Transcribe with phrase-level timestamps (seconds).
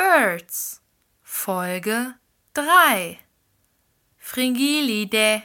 [0.00, 0.80] Birds.
[1.22, 2.14] Folge
[2.54, 3.18] 3
[4.16, 5.42] Fringilide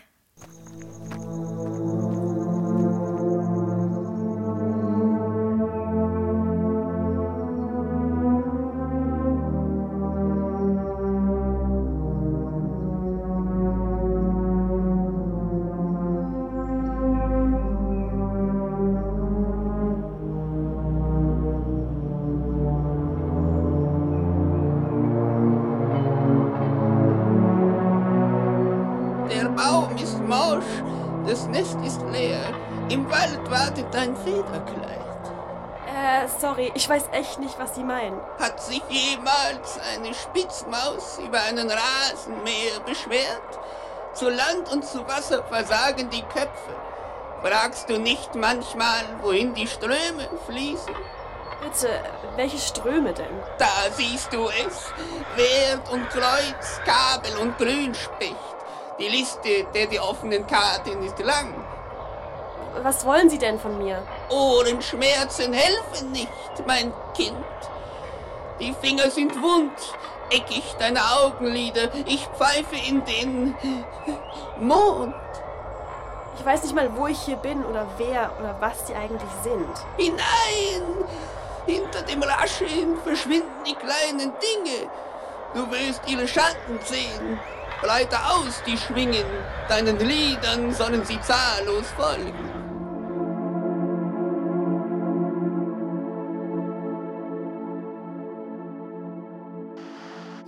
[31.28, 32.42] das Nest ist leer.
[32.90, 35.02] Im Wald wartet dein Federkleid.
[35.88, 38.20] Äh, sorry, ich weiß echt nicht, was Sie meinen.
[38.40, 43.60] Hat sich jemals eine Spitzmaus über einen Rasenmäher beschwert?
[44.14, 46.76] Zu Land und zu Wasser versagen die Köpfe.
[47.42, 50.96] Fragst du nicht manchmal, wohin die Ströme fließen?
[51.62, 51.90] Bitte,
[52.36, 53.40] welche Ströme denn?
[53.58, 54.92] Da siehst du es.
[55.36, 58.55] Wert und Kreuz, Kabel und Grünspecht.
[58.98, 61.54] Die Liste der die offenen Karten ist lang.
[62.82, 64.02] Was wollen Sie denn von mir?
[64.30, 66.30] Ohrenschmerzen helfen nicht,
[66.66, 67.36] mein Kind.
[68.60, 69.78] Die Finger sind wund,
[70.30, 71.90] eckig deine Augenlider.
[72.06, 73.56] Ich pfeife in den
[74.60, 75.14] Mond
[76.38, 79.76] Ich weiß nicht mal, wo ich hier bin oder wer oder was Sie eigentlich sind.
[79.98, 81.06] hinein.
[81.66, 84.90] Hinter dem Rascheln verschwinden die kleinen Dinge.
[85.54, 87.40] Du wirst ihre Schatten sehen.
[87.82, 89.26] Breiter aus die Schwingen,
[89.68, 92.34] deinen Liedern sollen sie zahllos folgen.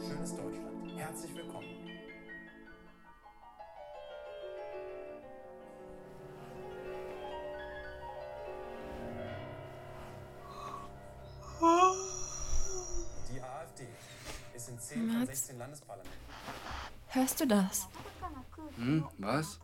[0.08, 0.98] Schönes Deutschland.
[0.98, 1.68] Herzlich willkommen.
[13.30, 13.88] Die AfD
[14.56, 15.28] ist in 10 von Mats?
[15.28, 16.37] 16 Landesparlamenten.
[17.18, 17.88] Hörst du das?
[18.76, 19.60] Hm, was?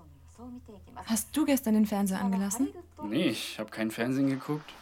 [1.05, 2.73] Hast du gestern den Fernseher angelassen?
[3.03, 4.73] Nee, ich habe kein Fernsehen geguckt.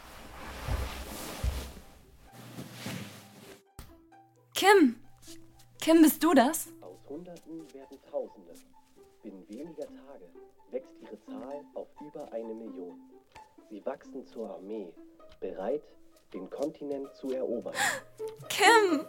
[4.54, 4.96] Kim!
[5.82, 6.68] Kim, bist du das?
[6.80, 8.54] Aus Hunderten werden Tausende.
[9.22, 10.30] Binnen weniger Tage
[10.70, 12.98] wächst ihre Zahl auf über eine Million.
[13.68, 14.94] Sie wachsen zur Armee,
[15.40, 15.82] bereit,
[16.32, 17.74] den Kontinent zu erobern.
[18.48, 19.04] Kim!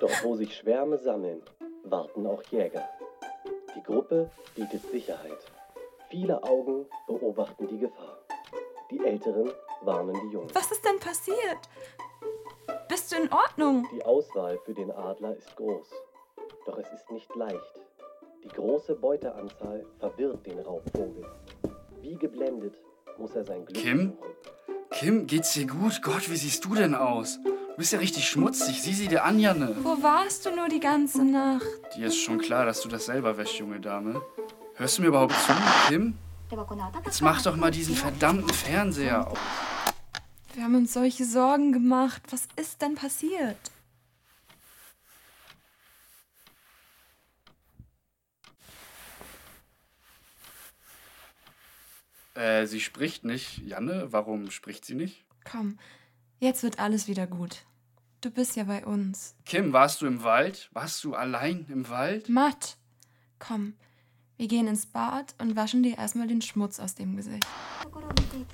[0.00, 1.40] Doch wo sich Schwärme sammeln,
[1.84, 2.88] warten auch Jäger.
[3.76, 5.38] Die Gruppe bietet Sicherheit.
[6.08, 8.18] Viele Augen beobachten die Gefahr.
[8.90, 9.50] Die Älteren
[9.82, 10.50] warnen die Jungen.
[10.54, 11.58] Was ist denn passiert?
[12.88, 13.86] Bist du in Ordnung?
[13.92, 15.88] Die Auswahl für den Adler ist groß.
[16.66, 17.80] Doch es ist nicht leicht.
[18.42, 21.24] Die große Beuteanzahl verwirrt den Raubvogel.
[22.00, 22.74] Wie geblendet
[23.18, 24.16] muss er sein Glück Kim?
[24.16, 24.18] suchen.
[24.90, 26.02] Kim, geht's dir gut?
[26.02, 27.38] Gott, wie siehst du denn aus?
[27.70, 28.82] Du bist ja richtig schmutzig.
[28.82, 29.74] Sieh sie dir an, Janne.
[29.82, 31.64] Wo warst du nur die ganze Nacht?
[31.96, 34.20] Dir ist schon klar, dass du das selber wäschst, junge Dame.
[34.74, 35.52] Hörst du mir überhaupt zu,
[35.88, 36.18] Kim?
[37.04, 39.38] Jetzt mach doch mal diesen verdammten Fernseher auf.
[40.54, 42.22] Wir haben uns solche Sorgen gemacht.
[42.30, 43.56] Was ist denn passiert?
[52.34, 53.58] Äh, sie spricht nicht.
[53.58, 55.24] Janne, warum spricht sie nicht?
[55.50, 55.78] Komm,
[56.40, 57.64] jetzt wird alles wieder gut.
[58.20, 59.34] Du bist ja bei uns.
[59.46, 60.68] Kim, warst du im Wald?
[60.72, 62.28] Warst du allein im Wald?
[62.28, 62.76] Matt,
[63.38, 63.74] komm,
[64.36, 67.46] wir gehen ins Bad und waschen dir erstmal den Schmutz aus dem Gesicht.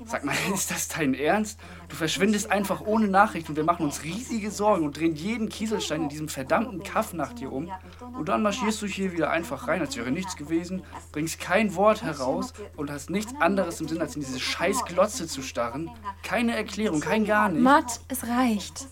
[0.05, 1.59] Sag mal, ist das dein Ernst?
[1.89, 6.03] Du verschwindest einfach ohne Nachricht und wir machen uns riesige Sorgen und drehen jeden Kieselstein
[6.03, 7.71] in diesem verdammten Kaff nach dir um.
[8.17, 10.83] Und dann marschierst du hier wieder einfach rein, als wäre nichts gewesen,
[11.13, 15.27] bringst kein Wort heraus und hast nichts anderes im Sinn, als in diese scheiß Glotze
[15.27, 15.91] zu starren.
[16.23, 17.65] Keine Erklärung, kein gar nichts.
[17.65, 18.87] Matt, es reicht.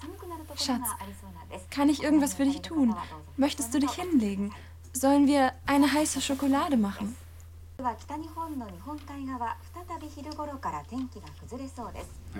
[0.57, 0.89] Schatz,
[1.71, 2.95] kann ich irgendwas für dich tun?
[3.37, 4.53] Möchtest du dich hinlegen?
[4.93, 7.17] Sollen wir eine heiße Schokolade machen?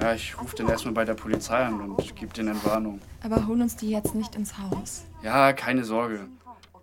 [0.01, 3.01] Ja, ich rufe den erstmal bei der Polizei an und gebe denen Entwarnung.
[3.23, 5.05] Aber hol uns die jetzt nicht ins Haus.
[5.23, 6.29] Ja, keine Sorge.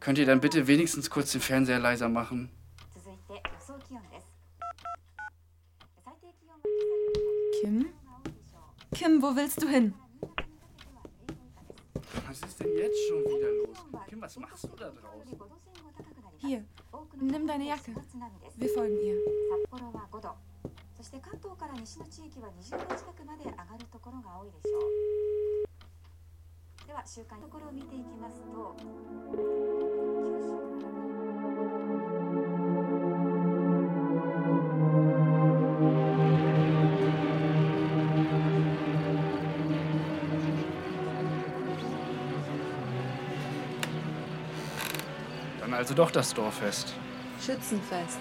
[0.02, 2.50] Könnt ihr dann bitte wenigstens kurz den Fernseher leiser machen?
[7.62, 7.86] Kim?
[8.94, 9.94] Kim, wo willst du hin?
[12.28, 13.78] Was ist denn jetzt schon wieder los?
[14.10, 15.40] Kim, was machst du da draußen?
[16.42, 16.66] Hier,
[17.22, 17.94] nimm deine Jacke.
[18.58, 19.16] Wir folgen ihr.
[20.98, 24.82] そして関東から西の地域は20度近くまで上がるところが多いでしょう
[26.86, 28.86] では週間のところを見ていきますと九
[30.46, 31.01] 州から
[45.82, 46.94] also doch das Dorffest.
[47.44, 48.20] Schützenfest.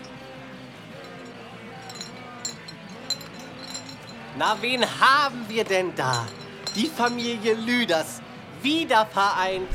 [4.39, 6.27] Na, wen haben wir denn da?
[6.75, 8.23] Die Familie Lüders.
[8.63, 9.69] Wieder vereint.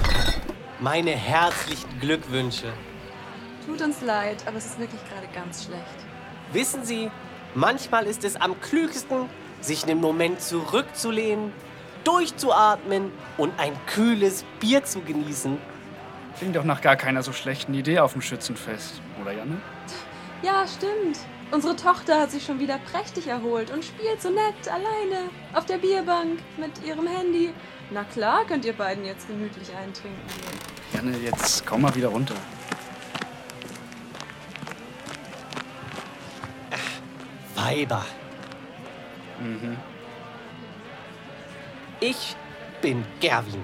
[0.80, 2.74] Meine herzlichen Glückwünsche.
[3.68, 5.84] Tut uns leid, aber es ist wirklich gerade ganz schlecht.
[6.54, 7.12] Wissen Sie,
[7.54, 9.30] manchmal ist es am klügsten,
[9.62, 11.54] sich einen Moment zurückzulehnen,
[12.04, 15.60] durchzuatmen und ein kühles Bier zu genießen.
[16.38, 19.58] Klingt doch nach gar keiner so schlechten Idee auf dem Schützenfest, oder Janne?
[20.42, 21.20] Ja, stimmt.
[21.52, 25.78] Unsere Tochter hat sich schon wieder prächtig erholt und spielt so nett alleine auf der
[25.78, 27.54] Bierbank mit ihrem Handy.
[27.92, 30.60] Na klar, könnt ihr beiden jetzt gemütlich eintrinken gehen.
[30.94, 32.36] Janne, jetzt komm mal wieder runter.
[37.56, 38.06] Weiber.
[39.40, 39.78] Mhm.
[42.00, 42.36] Ich
[42.82, 43.64] bin Gerwin.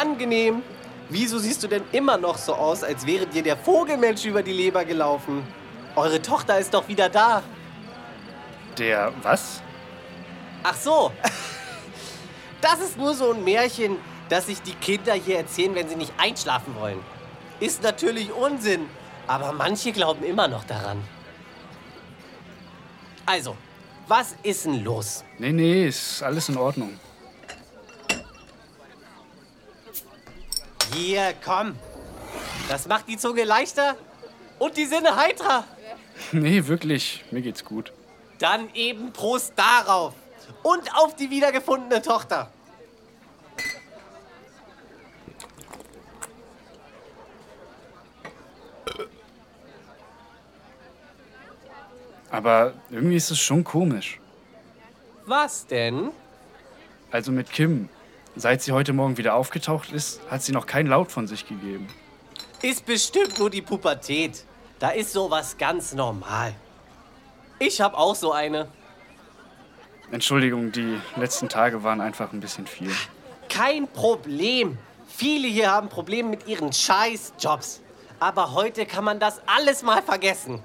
[0.00, 0.62] Angenehm.
[1.10, 4.52] Wieso siehst du denn immer noch so aus, als wäre dir der Vogelmensch über die
[4.52, 5.42] Leber gelaufen?
[5.96, 7.42] Eure Tochter ist doch wieder da.
[8.78, 9.62] Der was?
[10.62, 11.12] Ach so.
[12.62, 13.96] Das ist nur so ein Märchen,
[14.28, 16.98] das sich die Kinder hier erzählen, wenn sie nicht einschlafen wollen.
[17.58, 18.84] Ist natürlich Unsinn,
[19.26, 21.02] aber manche glauben immer noch daran.
[23.24, 23.56] Also,
[24.08, 25.24] was ist denn los?
[25.38, 27.00] Nee, nee, ist alles in Ordnung.
[30.94, 31.76] Hier, komm.
[32.68, 33.96] Das macht die Zunge leichter
[34.58, 35.64] und die Sinne heitrer.
[36.32, 37.92] Nee, wirklich, mir geht's gut.
[38.38, 40.14] Dann eben Prost darauf
[40.62, 42.50] und auf die wiedergefundene Tochter.
[52.30, 54.20] Aber irgendwie ist es schon komisch.
[55.26, 56.10] Was denn?
[57.10, 57.88] Also mit Kim.
[58.36, 61.88] Seit sie heute Morgen wieder aufgetaucht ist, hat sie noch kein Laut von sich gegeben.
[62.62, 64.44] Ist bestimmt nur die Pubertät.
[64.78, 66.54] Da ist sowas ganz normal.
[67.58, 68.68] Ich hab auch so eine.
[70.10, 72.90] Entschuldigung, die letzten Tage waren einfach ein bisschen viel.
[73.48, 74.78] Kein Problem.
[75.06, 77.80] Viele hier haben Probleme mit ihren Scheißjobs.
[78.20, 80.60] Aber heute kann man das alles mal vergessen.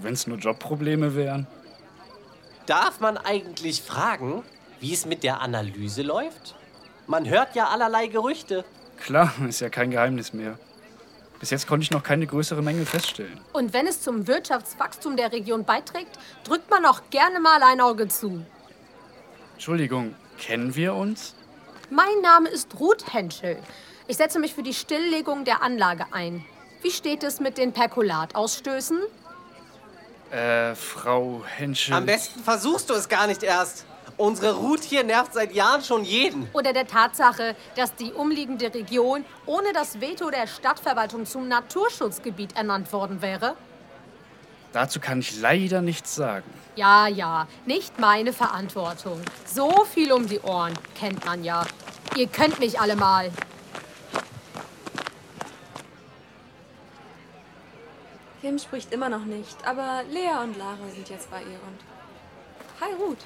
[0.00, 1.46] Wenn es nur Jobprobleme wären.
[2.66, 4.42] Darf man eigentlich fragen,
[4.80, 6.54] wie es mit der Analyse läuft?
[7.10, 8.64] Man hört ja allerlei Gerüchte.
[9.02, 10.56] Klar, ist ja kein Geheimnis mehr.
[11.40, 13.40] Bis jetzt konnte ich noch keine größere Menge feststellen.
[13.52, 18.06] Und wenn es zum Wirtschaftswachstum der Region beiträgt, drückt man auch gerne mal ein Auge
[18.06, 18.46] zu.
[19.54, 21.34] Entschuldigung, kennen wir uns?
[21.90, 23.58] Mein Name ist Ruth Henschel.
[24.06, 26.44] Ich setze mich für die Stilllegung der Anlage ein.
[26.80, 29.00] Wie steht es mit den Perkulatausstößen?
[30.30, 31.92] Äh, Frau Henschel.
[31.92, 33.84] Am besten versuchst du es gar nicht erst.
[34.20, 36.46] Unsere Ruth hier nervt seit Jahren schon jeden.
[36.52, 42.92] Oder der Tatsache, dass die umliegende Region ohne das Veto der Stadtverwaltung zum Naturschutzgebiet ernannt
[42.92, 43.56] worden wäre?
[44.74, 46.44] Dazu kann ich leider nichts sagen.
[46.76, 49.22] Ja, ja, nicht meine Verantwortung.
[49.46, 51.64] So viel um die Ohren, kennt man ja.
[52.14, 53.30] Ihr könnt mich alle mal.
[58.42, 61.80] Kim spricht immer noch nicht, aber Lea und Lara sind jetzt bei ihr und.
[62.82, 63.24] Hi, Ruth.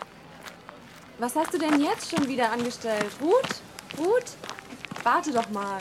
[1.19, 3.13] Was hast du denn jetzt schon wieder angestellt?
[3.21, 3.63] Ruth?
[3.99, 4.37] Ruth?
[5.03, 5.79] Warte doch mal.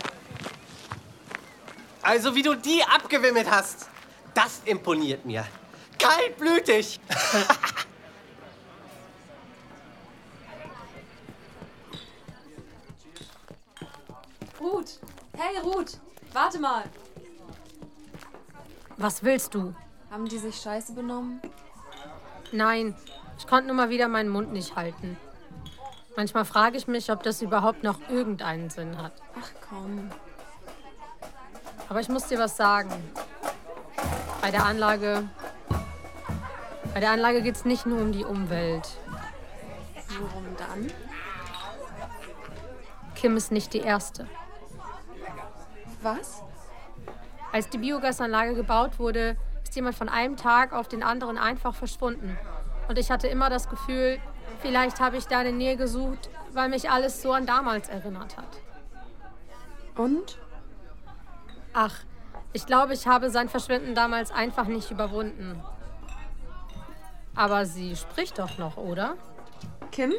[2.01, 3.89] Also wie du die abgewimmelt hast,
[4.33, 5.45] das imponiert mir.
[5.97, 6.99] Kaltblütig.
[14.59, 14.99] Ruth!
[15.37, 15.97] Hey, Ruth!
[16.33, 16.83] Warte mal!
[18.97, 19.73] Was willst du?
[20.11, 21.41] Haben die sich scheiße benommen?
[22.51, 22.95] Nein,
[23.37, 25.17] ich konnte nur mal wieder meinen Mund nicht halten.
[26.15, 29.13] Manchmal frage ich mich, ob das überhaupt noch irgendeinen Sinn hat.
[29.39, 30.11] Ach komm.
[31.89, 32.91] Aber ich muss dir was sagen.
[34.41, 35.27] Bei der Anlage.
[36.93, 38.87] Bei der Anlage geht es nicht nur um die Umwelt.
[40.19, 40.91] Worum dann?
[43.15, 44.27] Kim ist nicht die Erste.
[46.01, 46.43] Was?
[47.51, 52.37] Als die Biogasanlage gebaut wurde, ist jemand von einem Tag auf den anderen einfach verschwunden.
[52.87, 54.19] Und ich hatte immer das Gefühl,
[54.61, 58.47] vielleicht habe ich deine Nähe gesucht, weil mich alles so an damals erinnert hat.
[59.95, 60.37] Und?
[61.73, 61.95] Ach,
[62.51, 65.61] ich glaube, ich habe sein Verschwinden damals einfach nicht überwunden.
[67.35, 69.15] Aber sie spricht doch noch, oder?
[69.91, 70.13] Kim?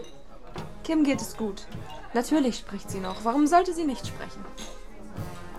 [0.83, 1.67] Kim geht es gut.
[2.13, 3.25] Natürlich spricht sie noch.
[3.25, 4.45] Warum sollte sie nicht sprechen?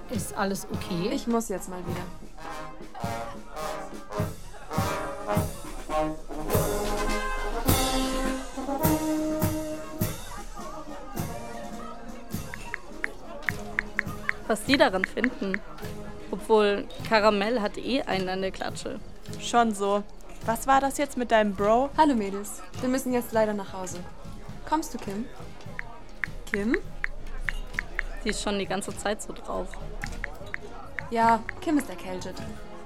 [0.09, 1.09] Ist alles okay?
[1.13, 2.24] Ich muss jetzt mal wieder.
[14.47, 15.59] Was die daran finden.
[16.31, 18.99] Obwohl Karamell hat eh einen an der Klatsche.
[19.39, 20.03] Schon so.
[20.45, 21.89] Was war das jetzt mit deinem Bro?
[21.97, 23.99] Hallo Mädels, wir müssen jetzt leider nach Hause.
[24.67, 25.25] Kommst du, Kim?
[26.51, 26.77] Kim?
[28.23, 29.67] Die ist schon die ganze Zeit so drauf.
[31.09, 32.35] Ja, Kim ist erkältet.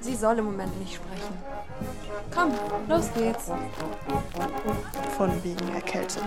[0.02, 1.38] Sie soll im Moment nicht sprechen.
[2.34, 2.54] Komm,
[2.88, 3.52] los geht's.
[5.18, 6.24] Von wegen erkältet.